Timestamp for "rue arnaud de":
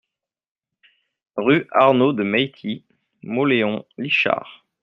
1.37-2.23